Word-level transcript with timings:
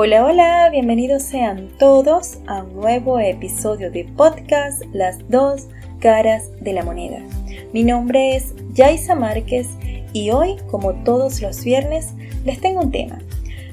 Hola, 0.00 0.24
hola, 0.24 0.68
bienvenidos 0.70 1.24
sean 1.24 1.70
todos 1.76 2.38
a 2.46 2.62
un 2.62 2.76
nuevo 2.76 3.18
episodio 3.18 3.90
de 3.90 4.04
podcast 4.04 4.84
Las 4.92 5.28
dos 5.28 5.66
caras 5.98 6.52
de 6.60 6.72
la 6.72 6.84
moneda. 6.84 7.18
Mi 7.72 7.82
nombre 7.82 8.36
es 8.36 8.54
Yaisa 8.74 9.16
Márquez 9.16 9.66
y 10.12 10.30
hoy, 10.30 10.54
como 10.70 10.94
todos 11.02 11.42
los 11.42 11.64
viernes, 11.64 12.12
les 12.44 12.60
tengo 12.60 12.80
un 12.80 12.92
tema, 12.92 13.18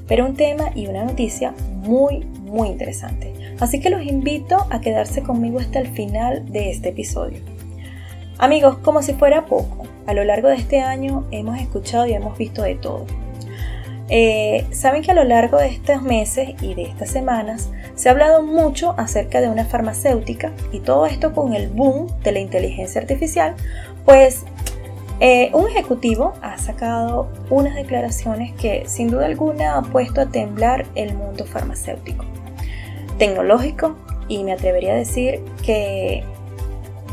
pero 0.07 0.25
un 0.25 0.35
tema 0.35 0.71
y 0.73 0.87
una 0.87 1.05
noticia 1.05 1.53
muy, 1.83 2.25
muy 2.41 2.69
interesante. 2.69 3.31
Así 3.59 3.79
que 3.79 3.91
los 3.91 4.01
invito 4.01 4.65
a 4.71 4.81
quedarse 4.81 5.21
conmigo 5.21 5.59
hasta 5.59 5.77
el 5.77 5.89
final 5.89 6.51
de 6.51 6.71
este 6.71 6.89
episodio. 6.89 7.37
Amigos, 8.39 8.79
como 8.79 9.03
si 9.03 9.13
fuera 9.13 9.45
poco, 9.45 9.83
a 10.07 10.15
lo 10.15 10.23
largo 10.23 10.47
de 10.47 10.55
este 10.55 10.81
año 10.81 11.27
hemos 11.29 11.59
escuchado 11.59 12.07
y 12.07 12.13
hemos 12.13 12.35
visto 12.35 12.63
de 12.63 12.73
todo 12.73 13.05
eh, 14.09 14.67
saben 14.71 15.01
que 15.01 15.11
a 15.11 15.15
lo 15.15 15.23
largo 15.23 15.57
de 15.57 15.67
estos 15.67 16.01
meses 16.01 16.49
y 16.61 16.75
de 16.75 16.83
estas 16.83 17.09
semanas 17.09 17.69
se 17.95 18.09
ha 18.09 18.11
hablado 18.11 18.43
mucho 18.43 18.93
acerca 18.97 19.41
de 19.41 19.49
una 19.49 19.65
farmacéutica 19.65 20.51
y 20.71 20.79
todo 20.79 21.05
esto 21.07 21.33
con 21.33 21.53
el 21.53 21.69
boom 21.69 22.07
de 22.21 22.31
la 22.31 22.39
inteligencia 22.39 23.01
artificial, 23.01 23.55
pues 24.05 24.43
eh, 25.19 25.49
un 25.53 25.67
ejecutivo 25.69 26.33
ha 26.41 26.57
sacado 26.57 27.29
unas 27.49 27.75
declaraciones 27.75 28.53
que 28.53 28.83
sin 28.85 29.09
duda 29.09 29.25
alguna 29.25 29.77
ha 29.77 29.81
puesto 29.81 30.21
a 30.21 30.25
temblar 30.27 30.85
el 30.95 31.13
mundo 31.13 31.45
farmacéutico, 31.45 32.25
tecnológico 33.17 33.95
y 34.27 34.43
me 34.43 34.53
atrevería 34.53 34.93
a 34.93 34.97
decir 34.97 35.41
que 35.63 36.23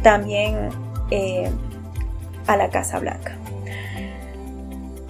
también 0.02 0.68
eh, 1.10 1.48
a 2.46 2.56
la 2.56 2.68
Casa 2.70 2.98
Blanca. 2.98 3.38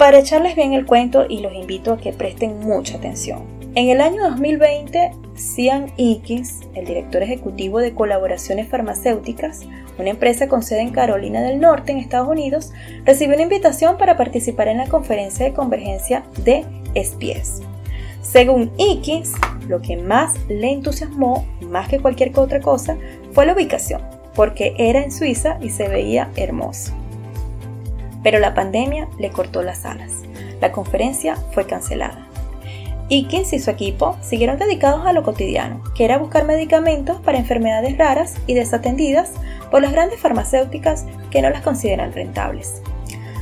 Para 0.02 0.18
echarles 0.18 0.56
bien 0.56 0.72
el 0.72 0.84
cuento 0.84 1.26
y 1.28 1.38
los 1.42 1.54
invito 1.54 1.92
a 1.92 1.96
que 1.96 2.12
presten 2.12 2.58
mucha 2.58 2.96
atención. 2.96 3.44
En 3.76 3.88
el 3.88 4.00
año 4.00 4.20
2020, 4.30 5.12
Cian 5.36 5.92
Ickes, 5.96 6.62
el 6.74 6.86
director 6.86 7.22
ejecutivo 7.22 7.78
de 7.78 7.94
colaboraciones 7.94 8.66
farmacéuticas, 8.68 9.60
una 10.00 10.10
empresa 10.10 10.48
con 10.48 10.64
sede 10.64 10.80
en 10.80 10.90
Carolina 10.90 11.40
del 11.40 11.60
Norte, 11.60 11.92
en 11.92 11.98
Estados 11.98 12.28
Unidos, 12.28 12.72
recibió 13.04 13.36
una 13.36 13.44
invitación 13.44 13.96
para 13.96 14.16
participar 14.16 14.66
en 14.66 14.78
la 14.78 14.88
conferencia 14.88 15.46
de 15.46 15.52
convergencia 15.52 16.24
de 16.44 16.64
SPS. 16.96 17.62
Según 18.22 18.72
Ickes, 18.78 19.34
lo 19.68 19.80
que 19.82 19.98
más 19.98 20.34
le 20.48 20.72
entusiasmó, 20.72 21.46
más 21.60 21.86
que 21.86 22.00
cualquier 22.00 22.36
otra 22.36 22.58
cosa, 22.58 22.96
fue 23.30 23.46
la 23.46 23.52
ubicación, 23.52 24.02
porque 24.34 24.74
era 24.78 25.00
en 25.00 25.12
Suiza 25.12 25.58
y 25.60 25.70
se 25.70 25.86
veía 25.86 26.28
hermoso 26.34 26.92
pero 28.22 28.38
la 28.38 28.54
pandemia 28.54 29.08
le 29.18 29.30
cortó 29.30 29.62
las 29.62 29.84
alas. 29.84 30.22
La 30.60 30.72
conferencia 30.72 31.36
fue 31.52 31.66
cancelada. 31.66 32.28
Ikins 33.08 33.52
y 33.52 33.58
su 33.58 33.70
equipo 33.70 34.16
siguieron 34.22 34.58
dedicados 34.58 35.04
a 35.04 35.12
lo 35.12 35.22
cotidiano, 35.22 35.82
que 35.94 36.04
era 36.04 36.18
buscar 36.18 36.44
medicamentos 36.44 37.20
para 37.20 37.38
enfermedades 37.38 37.98
raras 37.98 38.36
y 38.46 38.54
desatendidas 38.54 39.32
por 39.70 39.82
las 39.82 39.92
grandes 39.92 40.20
farmacéuticas 40.20 41.04
que 41.30 41.42
no 41.42 41.50
las 41.50 41.62
consideran 41.62 42.12
rentables. 42.12 42.80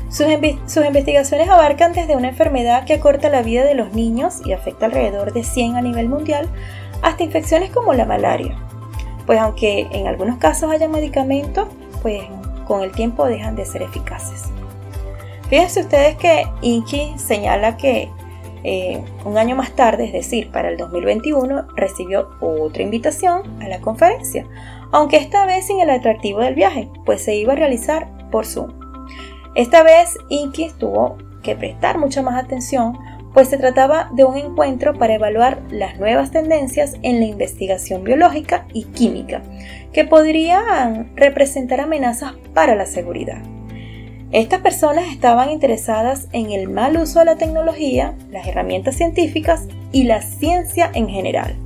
Sus, 0.09 0.27
sus, 0.67 0.85
investigaciones 0.85 1.49
abarcan 1.49 1.93
desde 1.93 2.17
una 2.17 2.31
enfermedad 2.31 2.85
que 2.85 2.95
acorta 2.95 3.29
la 3.29 3.43
vida 3.43 3.65
de 3.65 3.77
los 3.77 3.93
niños 3.93 4.41
y 4.45 4.53
afecta 4.53 4.87
alrededor 4.87 5.33
de 5.33 5.45
100 5.45 5.77
a 5.77 5.83
nivel 5.83 6.09
mundial, 6.09 6.49
hasta 7.03 7.23
infecciones 7.23 7.71
como 7.71 7.95
la 7.95 8.07
malaria. 8.07 8.57
Pues 9.25 9.39
aunque 9.39 9.87
en 9.93 10.09
algunos 10.09 10.39
casos 10.39 10.73
haya 10.73 10.89
medicamentos, 10.89 11.69
pues 12.03 12.25
con 12.67 12.83
el 12.83 12.91
tiempo 12.91 13.27
dejan 13.27 13.55
de 13.55 13.67
ser 13.67 13.83
eficaces. 13.83 14.51
Fíjense 15.51 15.81
ustedes 15.81 16.17
que 16.17 16.47
Inky 16.63 17.15
señala 17.17 17.77
que 17.77 18.09
eh, 18.63 19.03
un 19.25 19.37
año 19.37 19.57
más 19.57 19.73
tarde, 19.73 20.05
es 20.05 20.13
decir, 20.13 20.53
para 20.53 20.69
el 20.69 20.77
2021, 20.77 21.67
recibió 21.75 22.31
otra 22.41 22.85
invitación 22.85 23.61
a 23.61 23.67
la 23.67 23.81
conferencia, 23.81 24.47
aunque 24.93 25.17
esta 25.17 25.47
vez 25.47 25.67
sin 25.67 25.81
el 25.81 25.91
atractivo 25.91 26.39
del 26.39 26.55
viaje, 26.55 26.89
pues 27.05 27.25
se 27.25 27.35
iba 27.35 27.55
a 27.55 27.57
realizar 27.57 28.09
por 28.31 28.47
Zoom. 28.47 28.71
Esta 29.57 29.83
vez 29.83 30.17
Inky 30.29 30.71
tuvo 30.79 31.19
que 31.43 31.57
prestar 31.57 31.99
mucha 31.99 32.23
más 32.23 32.41
atención, 32.41 32.97
pues 33.35 33.49
se 33.49 33.59
trataba 33.59 34.09
de 34.13 34.25
un 34.25 34.37
encuentro 34.37 34.95
para 34.95 35.15
evaluar 35.15 35.63
las 35.71 35.99
nuevas 35.99 36.31
tendencias 36.31 36.95
en 37.03 37.19
la 37.19 37.27
investigación 37.27 38.05
biológica 38.05 38.67
y 38.73 38.85
química, 38.85 39.43
que 39.93 40.05
podrían 40.05 41.11
representar 41.17 41.81
amenazas 41.81 42.35
para 42.55 42.77
la 42.77 42.87
seguridad. 42.87 43.43
Estas 44.33 44.61
personas 44.61 45.07
estaban 45.11 45.51
interesadas 45.51 46.29
en 46.33 46.53
el 46.53 46.69
mal 46.69 46.97
uso 46.97 47.19
de 47.19 47.25
la 47.25 47.37
tecnología, 47.37 48.15
las 48.31 48.47
herramientas 48.47 48.95
científicas 48.95 49.65
y 49.91 50.05
la 50.05 50.23
ciencia 50.23 50.89
en 50.95 51.09
general. 51.09 51.57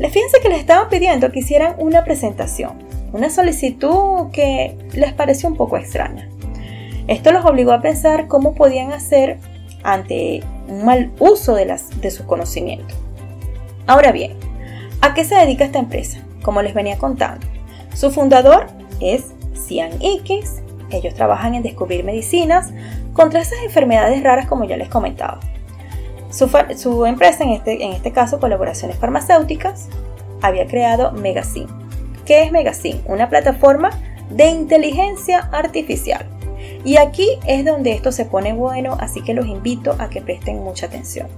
Les 0.00 0.12
fíjense 0.12 0.38
que 0.42 0.48
les 0.48 0.58
estaban 0.58 0.88
pidiendo 0.88 1.30
que 1.30 1.38
hicieran 1.38 1.76
una 1.78 2.02
presentación, 2.02 2.72
una 3.12 3.30
solicitud 3.30 4.30
que 4.32 4.76
les 4.92 5.12
pareció 5.12 5.48
un 5.48 5.56
poco 5.56 5.76
extraña. 5.76 6.28
Esto 7.06 7.30
los 7.30 7.44
obligó 7.44 7.70
a 7.70 7.80
pensar 7.80 8.26
cómo 8.26 8.54
podían 8.56 8.92
hacer 8.92 9.38
ante 9.84 10.42
un 10.66 10.84
mal 10.84 11.12
uso 11.20 11.54
de, 11.54 11.64
las, 11.64 12.00
de 12.00 12.10
sus 12.10 12.26
conocimientos. 12.26 12.98
Ahora 13.86 14.10
bien, 14.10 14.32
¿a 15.00 15.14
qué 15.14 15.24
se 15.24 15.36
dedica 15.36 15.64
esta 15.64 15.78
empresa? 15.78 16.18
Como 16.42 16.60
les 16.60 16.74
venía 16.74 16.98
contando, 16.98 17.46
su 17.94 18.10
fundador 18.10 18.66
es 19.00 19.26
Cian 19.54 19.92
Ickes 20.00 20.62
ellos 20.90 21.14
trabajan 21.14 21.54
en 21.54 21.62
descubrir 21.62 22.04
medicinas 22.04 22.70
contra 23.12 23.40
esas 23.40 23.60
enfermedades 23.64 24.22
raras 24.22 24.46
como 24.46 24.64
ya 24.64 24.76
les 24.76 24.88
comentaba. 24.88 25.40
Su, 26.30 27.06
empresa, 27.06 27.44
en 27.44 27.50
este, 27.50 27.82
en 27.84 27.92
este 27.92 28.12
caso 28.12 28.38
Colaboraciones 28.38 28.96
Farmacéuticas, 28.98 29.88
había 30.42 30.66
creado 30.66 31.12
Megacin. 31.12 31.66
¿Qué 32.26 32.42
es 32.42 32.52
Megacin? 32.52 33.00
Una 33.06 33.28
plataforma 33.28 33.90
de 34.30 34.50
inteligencia 34.50 35.48
artificial. 35.52 36.26
Y 36.84 36.98
aquí 36.98 37.28
es 37.46 37.64
donde 37.64 37.92
esto 37.92 38.12
se 38.12 38.26
pone 38.26 38.52
bueno, 38.52 38.96
así 39.00 39.22
que 39.22 39.34
los 39.34 39.46
invito 39.46 39.96
a 39.98 40.10
que 40.10 40.20
presten 40.20 40.62
mucha 40.62 40.86
atención. 40.86 41.28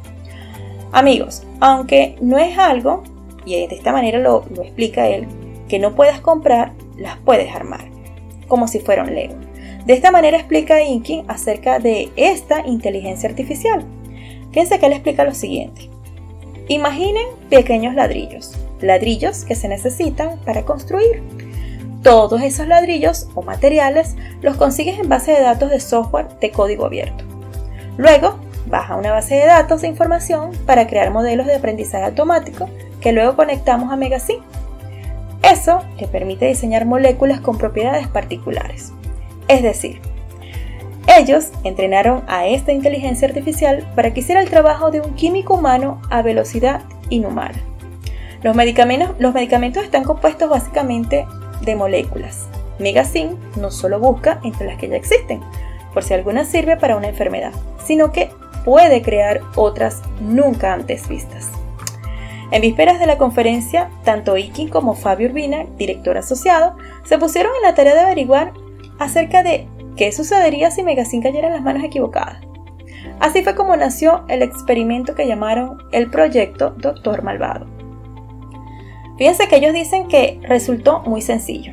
Amigos, 0.93 1.45
aunque 1.61 2.17
no 2.21 2.39
es 2.39 2.59
algo, 2.59 3.05
y 3.45 3.67
de 3.67 3.75
esta 3.75 3.93
manera 3.93 4.19
lo, 4.19 4.45
lo 4.55 4.63
explica 4.63 5.07
él, 5.07 5.29
que 5.69 5.79
no 5.79 5.95
puedas 5.95 6.21
comprar, 6.21 6.73
las 6.97 7.17
puedes 7.19 7.55
armar 7.55 7.90
como 8.51 8.69
si 8.69 8.81
fuera 8.81 9.05
un 9.05 9.15
Lego. 9.15 9.37
De 9.87 9.95
esta 9.95 10.11
manera 10.11 10.37
explica 10.37 10.83
Inky 10.83 11.25
acerca 11.27 11.79
de 11.79 12.11
esta 12.17 12.67
inteligencia 12.67 13.31
artificial. 13.31 13.83
Fíjense 14.51 14.79
que 14.79 14.87
él 14.87 14.93
explica 14.93 15.25
lo 15.25 15.33
siguiente. 15.33 15.89
Imaginen 16.69 17.27
pequeños 17.49 17.95
ladrillos, 17.95 18.53
ladrillos 18.81 19.45
que 19.45 19.55
se 19.55 19.69
necesitan 19.69 20.39
para 20.45 20.65
construir. 20.65 21.23
Todos 22.03 22.43
esos 22.43 22.67
ladrillos 22.67 23.29
o 23.35 23.43
materiales 23.43 24.17
los 24.43 24.57
consigues 24.57 24.99
en 24.99 25.09
base 25.09 25.33
de 25.33 25.41
datos 25.41 25.71
de 25.71 25.81
software 25.81 26.29
de 26.41 26.51
código 26.51 26.87
abierto. 26.87 27.25
Luego, 27.97 28.37
baja 28.67 28.97
una 28.97 29.13
base 29.13 29.35
de 29.35 29.47
datos 29.47 29.81
de 29.81 29.89
información 29.89 30.51
para 30.67 30.87
crear 30.87 31.11
modelos 31.11 31.47
de 31.47 31.57
aprendizaje 31.57 32.05
automático 32.05 32.69
que 33.01 33.13
luego 33.13 33.37
conectamos 33.37 33.93
a 33.93 33.97
Megacin 33.97 34.41
eso 35.43 35.81
le 35.99 36.07
permite 36.07 36.47
diseñar 36.47 36.87
moléculas 36.87 37.41
con 37.41 37.59
propiedades 37.59 38.09
particulares. 38.09 38.93
Es 39.49 39.63
decir, 39.63 40.01
ellos 41.07 41.51
entrenaron 41.65 42.23
a 42.29 42.47
esta 42.47 42.73
inteligencia 42.73 43.27
artificial 43.27 43.87
para 43.97 44.13
que 44.13 44.21
hiciera 44.21 44.41
el 44.41 44.51
trabajo 44.51 44.91
de 44.91 45.01
un 45.01 45.15
químico 45.15 45.55
humano 45.55 46.01
a 46.09 46.23
velocidad 46.23 46.83
inhumana. 47.09 47.59
Los 48.43 48.55
medicamentos, 48.57 49.85
están 49.85 50.05
compuestos 50.05 50.49
básicamente 50.49 51.27
de 51.63 51.75
moléculas. 51.75 52.49
Megacin 52.79 53.37
no 53.57 53.71
solo 53.71 53.99
busca 53.99 54.41
entre 54.45 54.67
las 54.67 54.79
que 54.79 54.89
ya 54.89 54.97
existen, 54.97 55.41
por 55.93 56.05
si 56.05 56.15
alguna 56.15 56.45
sirve 56.45 56.77
para 56.77 56.97
una 56.97 57.09
enfermedad, 57.09 57.53
sino 57.85 58.13
que 58.13 58.31
puede 58.65 59.03
crear 59.03 59.41
otras 59.57 60.03
nunca 60.21 60.73
antes 60.73 61.09
vistas. 61.09 61.51
En 62.53 62.63
vísperas 62.63 62.99
de 62.99 63.07
la 63.07 63.17
conferencia, 63.17 63.91
tanto 64.05 64.37
Iki 64.37 64.69
como 64.69 64.95
Fabio 64.95 65.29
Urbina, 65.29 65.67
director 65.77 66.19
asociado, 66.19 66.77
se 67.05 67.17
pusieron 67.17 67.53
en 67.55 67.63
la 67.63 67.75
tarea 67.75 67.95
de 67.95 68.01
averiguar 68.01 68.53
acerca 68.99 69.43
de 69.43 69.69
qué 69.97 70.11
sucedería 70.11 70.71
si 70.71 70.83
Megacin 70.83 71.23
cayera 71.23 71.47
en 71.47 71.55
las 71.55 71.63
manos 71.63 71.85
equivocadas. 71.85 72.39
Así 73.21 73.43
fue 73.43 73.55
como 73.55 73.77
nació 73.77 74.25
el 74.29 74.43
experimento 74.43 75.15
que 75.15 75.27
llamaron 75.27 75.79
el 75.93 76.11
proyecto 76.11 76.71
Doctor 76.71 77.23
Malvado. 77.23 77.67
Fíjense 79.17 79.47
que 79.49 79.57
ellos 79.57 79.75
dicen 79.75 80.09
que 80.09 80.41
resultó 80.43 81.03
muy 81.03 81.21
sencillo. 81.21 81.73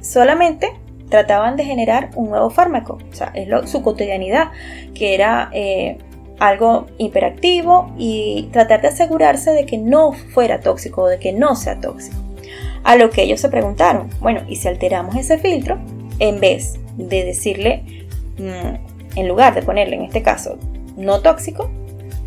Solamente 0.00 0.72
trataban 1.10 1.56
de 1.56 1.64
generar 1.64 2.10
un 2.14 2.30
nuevo 2.30 2.48
fármaco, 2.50 2.98
o 3.10 3.14
sea, 3.14 3.32
es 3.34 3.70
su 3.70 3.82
cotidianidad, 3.82 4.50
que 4.94 5.14
era 5.14 5.50
eh, 5.52 5.98
algo 6.38 6.86
hiperactivo 6.98 7.92
y 7.96 8.48
tratar 8.52 8.82
de 8.82 8.88
asegurarse 8.88 9.52
de 9.52 9.66
que 9.66 9.78
no 9.78 10.12
fuera 10.12 10.60
tóxico 10.60 11.02
o 11.02 11.08
de 11.08 11.18
que 11.18 11.32
no 11.32 11.56
sea 11.56 11.80
tóxico. 11.80 12.16
A 12.82 12.96
lo 12.96 13.10
que 13.10 13.22
ellos 13.22 13.40
se 13.40 13.48
preguntaron, 13.48 14.10
bueno, 14.20 14.42
¿y 14.48 14.56
si 14.56 14.68
alteramos 14.68 15.16
ese 15.16 15.38
filtro? 15.38 15.78
En 16.18 16.40
vez 16.40 16.78
de 16.96 17.24
decirle, 17.24 18.06
mm, 18.38 19.18
en 19.18 19.28
lugar 19.28 19.54
de 19.54 19.62
ponerle 19.62 19.96
en 19.96 20.02
este 20.02 20.22
caso 20.22 20.58
no 20.96 21.20
tóxico, 21.20 21.70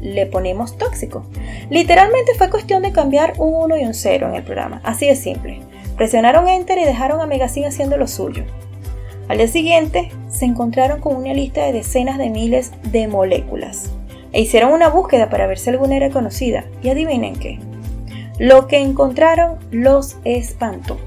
le 0.02 0.26
ponemos 0.26 0.78
tóxico. 0.78 1.26
Literalmente 1.70 2.34
fue 2.38 2.50
cuestión 2.50 2.84
de 2.84 2.92
cambiar 2.92 3.34
un 3.38 3.54
1 3.54 3.78
y 3.78 3.86
un 3.86 3.94
0 3.94 4.30
en 4.30 4.36
el 4.36 4.44
programa, 4.44 4.82
así 4.84 5.08
de 5.08 5.16
simple. 5.16 5.62
Presionaron 5.96 6.48
Enter 6.48 6.78
y 6.78 6.86
dejaron 6.86 7.22
a 7.22 7.26
Megacin 7.26 7.66
haciendo 7.66 7.98
lo 7.98 8.08
suyo. 8.08 8.44
Al 9.28 9.40
día 9.40 9.48
siguiente, 9.48 10.12
se 10.30 10.46
encontraron 10.46 11.02
con 11.02 11.16
una 11.16 11.34
lista 11.34 11.66
de 11.66 11.74
decenas 11.74 12.18
de 12.18 12.30
miles 12.30 12.72
de 12.92 13.08
moléculas 13.08 13.97
e 14.32 14.42
hicieron 14.42 14.72
una 14.72 14.90
búsqueda 14.90 15.30
para 15.30 15.48
ver 15.48 15.58
si 15.60 15.70
alguna 15.70 15.96
era 15.96 16.10
conocida. 16.10 16.66
Y 16.82 16.90
adivinen 16.90 17.36
qué. 17.36 17.60
Lo 18.40 18.68
que 18.68 18.78
encontraron 18.78 19.58
los 19.72 20.18
espantó. 20.24 20.98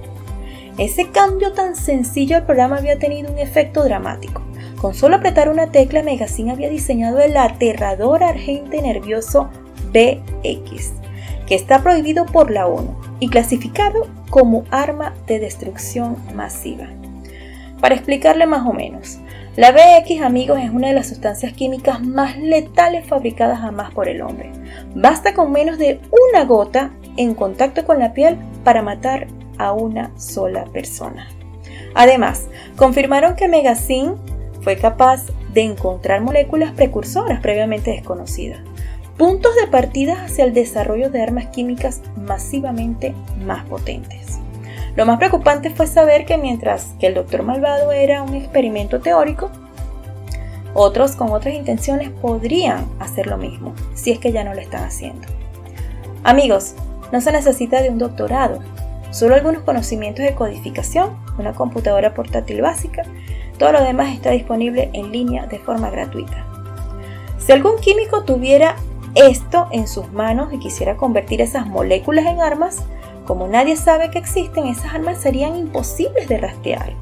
Ese 0.78 1.10
cambio 1.10 1.52
tan 1.52 1.76
sencillo 1.76 2.36
al 2.36 2.46
programa 2.46 2.78
había 2.78 2.98
tenido 2.98 3.30
un 3.30 3.38
efecto 3.38 3.84
dramático. 3.84 4.42
Con 4.80 4.94
solo 4.94 5.16
apretar 5.16 5.50
una 5.50 5.70
tecla, 5.70 6.02
Megacin 6.02 6.50
había 6.50 6.70
diseñado 6.70 7.20
el 7.20 7.36
aterrador 7.36 8.24
agente 8.24 8.80
nervioso 8.80 9.50
BX, 9.92 10.92
que 11.46 11.54
está 11.54 11.82
prohibido 11.82 12.24
por 12.24 12.50
la 12.50 12.66
ONU 12.66 12.96
y 13.18 13.28
clasificado 13.28 14.06
como 14.30 14.64
arma 14.70 15.14
de 15.26 15.38
destrucción 15.38 16.16
masiva. 16.34 16.86
Para 17.80 17.94
explicarle 17.94 18.46
más 18.46 18.66
o 18.66 18.72
menos, 18.72 19.18
la 19.56 19.72
BX, 19.72 20.22
amigos, 20.22 20.60
es 20.62 20.70
una 20.70 20.88
de 20.88 20.94
las 20.94 21.08
sustancias 21.08 21.52
químicas 21.52 22.02
más 22.02 22.38
letales 22.38 23.06
fabricadas 23.06 23.60
jamás 23.60 23.92
por 23.92 24.08
el 24.08 24.22
hombre. 24.22 24.52
Basta 24.94 25.34
con 25.34 25.50
menos 25.50 25.76
de 25.76 26.00
una 26.32 26.44
gota 26.44 26.92
en 27.16 27.34
contacto 27.34 27.84
con 27.84 27.98
la 27.98 28.14
piel 28.14 28.38
para 28.64 28.82
matar 28.82 29.26
a 29.58 29.72
una 29.72 30.16
sola 30.16 30.64
persona. 30.66 31.28
Además, 31.94 32.46
confirmaron 32.76 33.34
que 33.34 33.48
Megacin 33.48 34.14
fue 34.62 34.76
capaz 34.76 35.26
de 35.52 35.62
encontrar 35.62 36.20
moléculas 36.20 36.72
precursoras 36.72 37.40
previamente 37.40 37.90
desconocidas, 37.90 38.60
puntos 39.18 39.54
de 39.56 39.66
partida 39.66 40.24
hacia 40.24 40.44
el 40.44 40.54
desarrollo 40.54 41.10
de 41.10 41.22
armas 41.22 41.48
químicas 41.48 42.02
masivamente 42.16 43.14
más 43.44 43.64
potentes. 43.64 44.38
Lo 45.00 45.06
más 45.06 45.16
preocupante 45.16 45.70
fue 45.70 45.86
saber 45.86 46.26
que 46.26 46.36
mientras 46.36 46.92
que 47.00 47.06
el 47.06 47.14
Doctor 47.14 47.42
Malvado 47.42 47.90
era 47.90 48.22
un 48.22 48.34
experimento 48.34 49.00
teórico, 49.00 49.50
otros 50.74 51.16
con 51.16 51.32
otras 51.32 51.54
intenciones 51.54 52.10
podrían 52.10 52.86
hacer 52.98 53.26
lo 53.26 53.38
mismo, 53.38 53.72
si 53.94 54.10
es 54.10 54.18
que 54.18 54.30
ya 54.30 54.44
no 54.44 54.52
lo 54.52 54.60
están 54.60 54.84
haciendo. 54.84 55.26
Amigos, 56.22 56.74
no 57.12 57.22
se 57.22 57.32
necesita 57.32 57.80
de 57.80 57.88
un 57.88 57.96
doctorado, 57.96 58.58
solo 59.10 59.36
algunos 59.36 59.62
conocimientos 59.62 60.22
de 60.22 60.34
codificación, 60.34 61.16
una 61.38 61.54
computadora 61.54 62.12
portátil 62.12 62.60
básica, 62.60 63.04
todo 63.56 63.72
lo 63.72 63.82
demás 63.82 64.12
está 64.12 64.32
disponible 64.32 64.90
en 64.92 65.12
línea 65.12 65.46
de 65.46 65.60
forma 65.60 65.88
gratuita. 65.88 66.44
Si 67.38 67.52
algún 67.52 67.78
químico 67.78 68.24
tuviera 68.24 68.76
esto 69.14 69.66
en 69.72 69.88
sus 69.88 70.12
manos 70.12 70.52
y 70.52 70.58
quisiera 70.58 70.98
convertir 70.98 71.40
esas 71.40 71.66
moléculas 71.66 72.26
en 72.26 72.42
armas, 72.42 72.84
como 73.30 73.46
nadie 73.46 73.76
sabe 73.76 74.10
que 74.10 74.18
existen, 74.18 74.66
esas 74.66 74.92
armas 74.92 75.18
serían 75.18 75.54
imposibles 75.54 76.26
de 76.26 76.38
rastrear, 76.38 76.94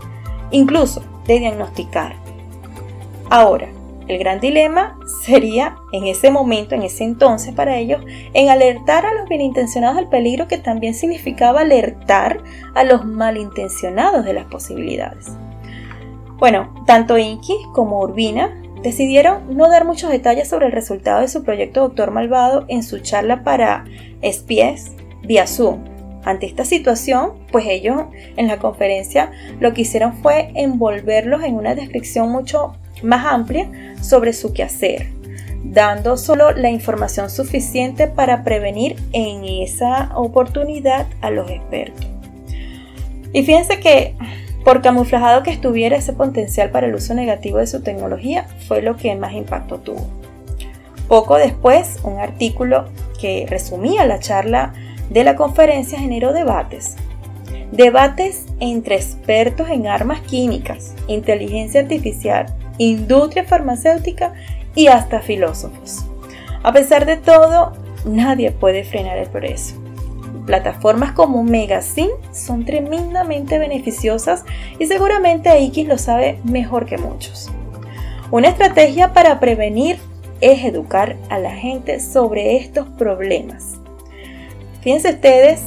incluso 0.50 1.02
de 1.26 1.38
diagnosticar. 1.38 2.16
Ahora, 3.30 3.70
el 4.08 4.18
gran 4.18 4.38
dilema 4.38 4.98
sería 5.24 5.76
en 5.90 6.06
ese 6.06 6.30
momento, 6.30 6.74
en 6.74 6.82
ese 6.82 7.04
entonces 7.04 7.54
para 7.54 7.78
ellos, 7.78 8.04
en 8.34 8.50
alertar 8.50 9.06
a 9.06 9.14
los 9.14 9.26
bienintencionados 9.26 9.96
del 9.96 10.08
peligro 10.08 10.48
que 10.48 10.58
también 10.58 10.92
significaba 10.92 11.62
alertar 11.62 12.42
a 12.74 12.84
los 12.84 13.06
malintencionados 13.06 14.26
de 14.26 14.34
las 14.34 14.44
posibilidades. 14.44 15.28
Bueno, 16.36 16.74
tanto 16.86 17.16
Inky 17.16 17.56
como 17.72 18.00
Urbina 18.00 18.54
decidieron 18.82 19.56
no 19.56 19.70
dar 19.70 19.86
muchos 19.86 20.10
detalles 20.10 20.46
sobre 20.46 20.66
el 20.66 20.72
resultado 20.72 21.22
de 21.22 21.28
su 21.28 21.42
proyecto 21.42 21.80
Doctor 21.80 22.10
Malvado 22.10 22.66
en 22.68 22.82
su 22.82 22.98
charla 22.98 23.44
para 23.44 23.86
Spies 24.22 24.92
vía 25.22 25.46
Zoom, 25.46 25.97
ante 26.28 26.44
esta 26.44 26.66
situación, 26.66 27.32
pues 27.50 27.64
ellos 27.66 28.02
en 28.36 28.48
la 28.48 28.58
conferencia 28.58 29.32
lo 29.60 29.72
que 29.72 29.80
hicieron 29.80 30.12
fue 30.12 30.52
envolverlos 30.56 31.42
en 31.42 31.54
una 31.54 31.74
descripción 31.74 32.30
mucho 32.30 32.76
más 33.02 33.24
amplia 33.24 33.70
sobre 34.02 34.34
su 34.34 34.52
quehacer, 34.52 35.06
dando 35.64 36.18
solo 36.18 36.52
la 36.52 36.68
información 36.68 37.30
suficiente 37.30 38.08
para 38.08 38.44
prevenir 38.44 38.96
en 39.14 39.42
esa 39.42 40.10
oportunidad 40.16 41.06
a 41.22 41.30
los 41.30 41.50
expertos. 41.50 42.06
Y 43.32 43.42
fíjense 43.42 43.80
que 43.80 44.14
por 44.64 44.82
camuflajado 44.82 45.42
que 45.42 45.50
estuviera 45.50 45.96
ese 45.96 46.12
potencial 46.12 46.68
para 46.68 46.88
el 46.88 46.94
uso 46.94 47.14
negativo 47.14 47.56
de 47.56 47.66
su 47.66 47.82
tecnología, 47.82 48.46
fue 48.66 48.82
lo 48.82 48.96
que 48.96 49.14
más 49.14 49.32
impacto 49.32 49.78
tuvo. 49.78 50.06
Poco 51.08 51.36
después, 51.36 51.96
un 52.02 52.18
artículo 52.18 52.84
que 53.18 53.46
resumía 53.48 54.04
la 54.04 54.18
charla 54.18 54.74
de 55.10 55.24
la 55.24 55.36
conferencia 55.36 55.98
generó 55.98 56.32
debates. 56.32 56.96
Debates 57.72 58.46
entre 58.60 58.96
expertos 58.96 59.68
en 59.68 59.86
armas 59.86 60.20
químicas, 60.22 60.94
inteligencia 61.06 61.80
artificial, 61.80 62.46
industria 62.78 63.44
farmacéutica 63.44 64.32
y 64.74 64.86
hasta 64.86 65.20
filósofos. 65.20 66.04
A 66.62 66.72
pesar 66.72 67.06
de 67.06 67.16
todo, 67.16 67.72
nadie 68.04 68.52
puede 68.52 68.84
frenar 68.84 69.18
el 69.18 69.28
progreso. 69.28 69.74
Plataformas 70.46 71.12
como 71.12 71.42
Megacin 71.42 72.08
son 72.32 72.64
tremendamente 72.64 73.58
beneficiosas 73.58 74.44
y 74.78 74.86
seguramente 74.86 75.50
X 75.64 75.86
lo 75.86 75.98
sabe 75.98 76.38
mejor 76.44 76.86
que 76.86 76.96
muchos. 76.96 77.50
Una 78.30 78.48
estrategia 78.48 79.12
para 79.12 79.40
prevenir 79.40 79.98
es 80.40 80.64
educar 80.64 81.16
a 81.28 81.38
la 81.38 81.50
gente 81.50 82.00
sobre 82.00 82.56
estos 82.56 82.88
problemas 82.90 83.78
Fíjense 84.88 85.10
ustedes 85.10 85.60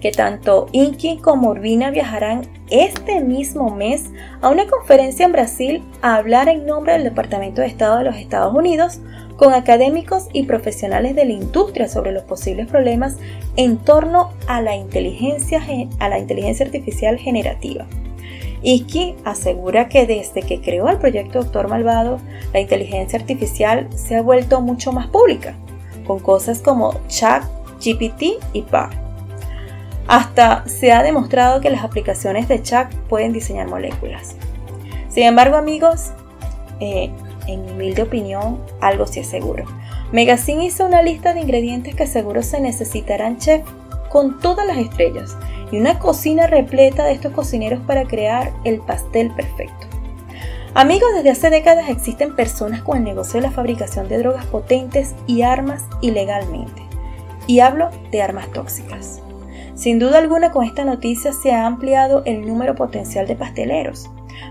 que 0.00 0.10
tanto 0.10 0.66
Inky 0.72 1.18
como 1.18 1.50
Urbina 1.50 1.90
viajarán 1.90 2.48
este 2.70 3.20
mismo 3.20 3.68
mes 3.68 4.06
a 4.40 4.48
una 4.48 4.66
conferencia 4.66 5.26
en 5.26 5.32
Brasil 5.32 5.82
a 6.00 6.16
hablar 6.16 6.48
en 6.48 6.64
nombre 6.64 6.94
del 6.94 7.04
Departamento 7.04 7.60
de 7.60 7.66
Estado 7.66 7.98
de 7.98 8.04
los 8.04 8.16
Estados 8.16 8.54
Unidos 8.54 9.00
con 9.36 9.52
académicos 9.52 10.28
y 10.32 10.44
profesionales 10.44 11.14
de 11.14 11.26
la 11.26 11.32
industria 11.34 11.88
sobre 11.88 12.12
los 12.12 12.22
posibles 12.22 12.68
problemas 12.68 13.18
en 13.56 13.76
torno 13.76 14.30
a 14.46 14.62
la 14.62 14.76
inteligencia, 14.76 15.62
a 15.98 16.08
la 16.08 16.18
inteligencia 16.18 16.64
artificial 16.64 17.18
generativa. 17.18 17.86
Iki 18.62 19.16
asegura 19.26 19.90
que 19.90 20.06
desde 20.06 20.40
que 20.40 20.62
creó 20.62 20.88
el 20.88 20.96
proyecto 20.96 21.42
Doctor 21.42 21.68
Malvado, 21.68 22.16
la 22.54 22.60
inteligencia 22.60 23.18
artificial 23.18 23.88
se 23.94 24.16
ha 24.16 24.22
vuelto 24.22 24.62
mucho 24.62 24.90
más 24.90 25.08
pública, 25.08 25.54
con 26.06 26.18
cosas 26.18 26.62
como 26.62 26.94
chat 27.08 27.44
GPT 27.82 28.42
y 28.52 28.62
PAR. 28.62 28.90
Hasta 30.08 30.66
se 30.66 30.92
ha 30.92 31.02
demostrado 31.02 31.60
que 31.60 31.70
las 31.70 31.84
aplicaciones 31.84 32.48
de 32.48 32.62
chat 32.62 32.92
pueden 33.08 33.32
diseñar 33.32 33.68
moléculas. 33.68 34.36
Sin 35.08 35.24
embargo, 35.24 35.56
amigos, 35.56 36.10
eh, 36.80 37.10
en 37.46 37.64
mi 37.64 37.72
humilde 37.72 38.02
opinión, 38.02 38.60
algo 38.80 39.06
sí 39.06 39.20
es 39.20 39.28
seguro. 39.28 39.64
Megacin 40.12 40.60
hizo 40.60 40.84
una 40.84 41.02
lista 41.02 41.32
de 41.32 41.40
ingredientes 41.40 41.94
que 41.94 42.06
seguro 42.06 42.42
se 42.42 42.60
necesitarán 42.60 43.38
chef 43.38 43.62
con 44.10 44.38
todas 44.40 44.66
las 44.66 44.76
estrellas 44.76 45.36
y 45.70 45.78
una 45.78 45.98
cocina 45.98 46.46
repleta 46.46 47.04
de 47.04 47.12
estos 47.12 47.32
cocineros 47.32 47.80
para 47.86 48.04
crear 48.04 48.52
el 48.64 48.80
pastel 48.80 49.30
perfecto. 49.30 49.86
Amigos, 50.74 51.08
desde 51.14 51.30
hace 51.30 51.50
décadas 51.50 51.88
existen 51.88 52.36
personas 52.36 52.82
con 52.82 52.98
el 52.98 53.04
negocio 53.04 53.40
de 53.40 53.46
la 53.46 53.52
fabricación 53.52 54.08
de 54.08 54.18
drogas 54.18 54.46
potentes 54.46 55.14
y 55.26 55.42
armas 55.42 55.84
ilegalmente. 56.00 56.91
Y 57.46 57.60
hablo 57.60 57.90
de 58.10 58.22
armas 58.22 58.50
tóxicas. 58.52 59.20
Sin 59.74 59.98
duda 59.98 60.18
alguna 60.18 60.50
con 60.50 60.64
esta 60.64 60.84
noticia 60.84 61.32
se 61.32 61.52
ha 61.52 61.66
ampliado 61.66 62.22
el 62.24 62.46
número 62.46 62.74
potencial 62.74 63.26
de 63.26 63.36
pasteleros. 63.36 64.10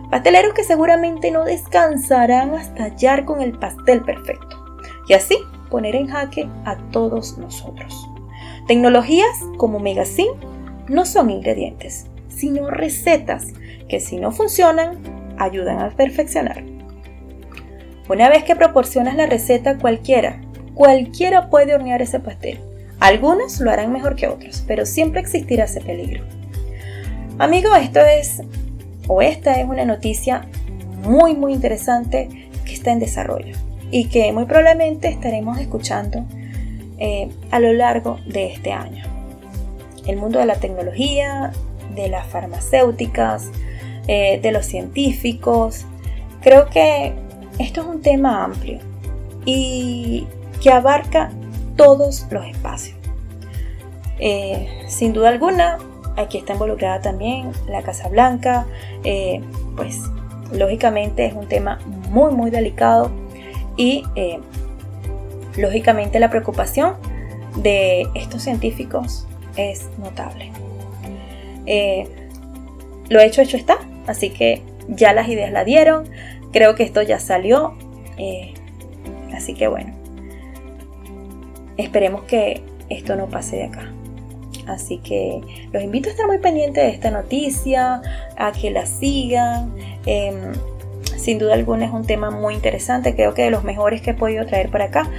Pasteleros 0.10 0.54
que 0.54 0.64
seguramente 0.64 1.32
no 1.32 1.46
descansarán 1.46 2.54
hasta 2.54 2.84
hallar 2.84 3.26
con 3.26 3.42
el 3.42 3.58
pastel 3.58 4.02
perfecto. 4.02 4.58
Y 5.08 5.14
así 5.14 5.38
poner 5.70 5.96
en 5.96 6.08
jaque 6.08 6.50
a 6.66 6.78
todos 6.92 7.38
nosotros. 7.38 8.10
Tecnologías 8.68 9.38
como 9.58 9.80
Megacin 9.80 10.30
no 10.88 11.06
son 11.06 11.30
ingredientes, 11.30 12.08
sino 12.28 12.70
recetas 12.70 13.54
que 13.88 14.00
si 14.00 14.18
no 14.18 14.32
funcionan, 14.32 15.00
ayudan 15.38 15.80
a 15.80 15.90
perfeccionar. 15.92 16.64
Una 18.10 18.30
vez 18.30 18.44
que 18.44 18.56
proporcionas 18.56 19.16
la 19.16 19.26
receta 19.26 19.78
cualquiera, 19.78 20.42
cualquiera 20.74 21.50
puede 21.50 21.74
hornear 21.74 22.02
ese 22.02 22.20
pastel. 22.20 22.60
Algunos 23.02 23.60
lo 23.60 23.72
harán 23.72 23.92
mejor 23.92 24.16
que 24.16 24.28
otros, 24.28 24.64
pero 24.68 24.86
siempre 24.86 25.22
existirá 25.22 25.64
ese 25.64 25.82
peligro. 25.82 26.24
Amigo, 27.40 27.76
esto 27.76 28.00
es, 28.00 28.44
o 29.08 29.24
esta 29.24 29.60
es 29.60 29.68
una 29.68 29.86
noticia 29.86 30.48
muy, 31.04 31.34
muy 31.34 31.52
interesante 31.52 32.30
que 32.64 32.74
está 32.74 32.92
en 32.92 33.00
desarrollo 33.00 33.58
y 33.90 34.06
que 34.06 34.32
muy 34.32 34.46
probablemente 34.46 35.08
estaremos 35.08 35.58
escuchando 35.58 36.24
eh, 37.00 37.30
a 37.50 37.60
lo 37.60 37.74
largo 37.74 38.20
de 38.28 38.54
este 38.54 38.72
año. 38.72 39.04
El 40.06 40.18
mundo 40.18 40.38
de 40.38 40.46
la 40.46 40.58
tecnología, 40.58 41.54
de 41.96 42.08
las 42.08 42.28
farmacéuticas, 42.28 43.50
eh, 44.08 44.40
de 44.44 44.52
los 44.52 44.68
científicos. 44.68 45.88
Creo 46.42 46.70
que 46.70 47.14
esto 47.58 47.82
es 47.82 47.88
un 47.88 48.04
tema 48.04 48.44
amplio 48.44 48.78
y 49.44 50.28
que 50.62 50.70
abarca 50.70 51.32
todos 51.76 52.28
los 52.30 52.46
espacios. 52.46 52.98
Eh, 54.20 54.68
sin 54.88 55.14
duda 55.14 55.30
alguna, 55.30 55.80
aquí 56.16 56.38
está 56.38 56.54
involucrada 56.54 57.02
también 57.02 57.52
la 57.68 57.82
Casa 57.82 58.08
Blanca, 58.08 58.68
eh, 59.04 59.42
pues 59.76 60.00
lógicamente 60.54 61.26
es 61.26 61.34
un 61.34 61.48
tema 61.48 61.80
muy 62.10 62.32
muy 62.32 62.52
delicado 62.52 63.10
y 63.78 64.04
eh, 64.16 64.40
lógicamente 65.58 66.20
la 66.20 66.30
preocupación 66.30 66.94
de 67.56 68.08
estos 68.14 68.44
científicos 68.44 69.26
es 69.58 69.90
notable. 69.98 70.52
lo 73.10 73.20
hecho 73.20 73.42
hecho 73.42 73.58
está, 73.58 73.80
así 74.06 74.30
que 74.30 74.62
ya 74.88 75.14
las 75.14 75.28
ideas 75.30 75.52
la 75.52 75.64
dieron, 75.64 76.08
creo 76.52 76.76
que 76.76 76.84
esto 76.84 77.02
ya 77.02 77.20
salió, 77.20 77.74
así 79.34 79.56
que 79.56 79.68
bueno, 79.68 80.01
esperemos 81.82 82.24
que 82.24 82.62
esto 82.90 83.16
no 83.16 83.28
pase 83.28 83.58
de 83.58 83.64
acá. 83.64 83.92
Así 84.68 84.98
que 85.00 85.42
los 85.72 85.84
invito 85.84 86.10
a 86.10 86.12
estar 86.12 86.28
muy 86.28 86.38
pendientes 86.38 86.84
de 86.84 86.90
esta 86.90 87.12
noticia, 87.12 88.02
a 88.38 88.52
que 88.52 88.72
la 88.72 88.86
sigan. 88.86 89.74
Em, 90.06 90.54
sin 91.18 91.38
duda 91.38 91.54
alguna 91.54 91.86
es 91.86 91.92
un 91.92 92.06
tema 92.06 92.32
muy 92.32 92.56
interesante, 92.56 93.16
creo 93.16 93.34
que 93.34 93.44
de 93.44 93.52
los 93.52 93.64
mejores 93.64 94.02
que 94.02 94.12
he 94.12 94.14
podido 94.14 94.46
traer 94.46 94.70
para 94.70 94.86
acá. 94.86 95.10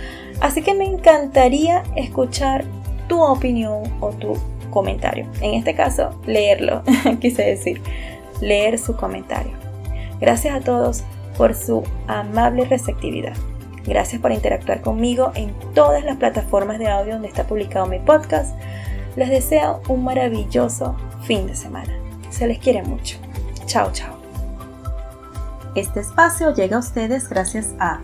Así 0.41 0.63
que 0.63 0.75
me 0.75 0.85
encantaría 0.85 1.83
escuchar 1.97 2.65
tu 3.09 3.23
opinión 3.23 3.83
o 4.01 4.11
tu 4.11 4.37
comentario. 4.71 5.27
En 5.41 5.55
este 5.55 5.75
caso, 5.75 6.19
leerlo, 6.27 6.83
quise 7.21 7.43
decir, 7.43 7.81
leer 8.41 8.79
su 8.79 8.97
comentario. 8.97 9.53
Gracias 10.21 10.55
a 10.55 10.61
todos 10.61 11.05
por 11.37 11.55
su 11.55 11.83
amable 12.09 12.65
receptividad. 12.65 13.35
Gracias 13.85 14.21
por 14.21 14.33
interactuar 14.33 14.81
conmigo 14.81 15.33
en 15.35 15.55
todas 15.75 16.05
las 16.05 16.17
plataformas 16.17 16.79
de 16.79 16.89
audio 16.89 17.15
donde 17.15 17.29
está 17.29 17.45
publicado 17.45 17.87
mi 17.87 17.99
podcast 17.99 18.55
les 19.17 19.29
deseo 19.29 19.83
un 19.89 20.05
maravilloso 20.05 20.97
fin 21.23 21.47
de 21.47 21.55
semana. 21.55 21.93
Se 22.31 22.47
les 22.47 22.59
quiere 22.59 22.83
mucho. 22.83 23.19
Chao, 23.67 23.91
chao. 23.93 24.17
Este 25.75 26.01
espacio 26.01 26.55
llega 26.55 26.77
a 26.77 26.81
ustedes 26.81 27.29
gracias 27.29 27.75
a 27.79 28.01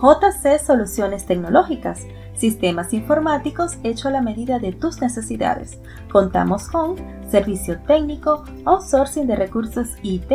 JC 0.00 0.58
Soluciones 0.58 1.26
Tecnológicas, 1.26 2.00
sistemas 2.34 2.92
informáticos 2.92 3.78
hecho 3.82 4.08
a 4.08 4.10
la 4.10 4.22
medida 4.22 4.58
de 4.58 4.72
tus 4.72 5.00
necesidades. 5.00 5.78
Contamos 6.10 6.68
con 6.68 6.96
servicio 7.30 7.78
técnico, 7.86 8.44
outsourcing 8.64 9.26
de 9.26 9.36
recursos 9.36 9.88
IT, 10.02 10.30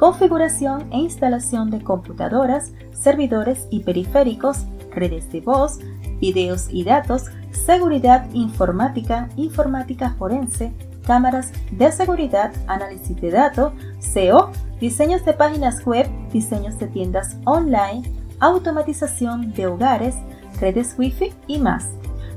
configuración 0.00 0.90
e 0.92 0.96
instalación 0.96 1.70
de 1.70 1.84
computadoras, 1.84 2.72
servidores 2.92 3.66
y 3.68 3.80
periféricos, 3.80 4.64
redes 4.92 5.30
de 5.30 5.42
voz, 5.42 5.78
videos 6.18 6.68
y 6.70 6.84
datos, 6.84 7.26
seguridad 7.50 8.26
informática, 8.32 9.28
informática 9.36 10.14
forense, 10.18 10.72
cámaras 11.06 11.52
de 11.70 11.92
seguridad, 11.92 12.50
análisis 12.66 13.20
de 13.20 13.30
datos, 13.30 13.74
SEO, 13.98 14.50
diseños 14.80 15.22
de 15.26 15.34
páginas 15.34 15.84
web, 15.84 16.08
diseños 16.32 16.78
de 16.78 16.86
tiendas 16.86 17.36
online, 17.44 18.10
automatización 18.40 19.52
de 19.52 19.66
hogares, 19.66 20.14
redes 20.62 20.94
Wi-Fi 20.96 21.34
y 21.46 21.58
más. 21.58 21.90